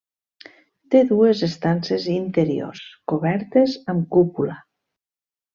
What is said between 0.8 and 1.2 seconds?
Té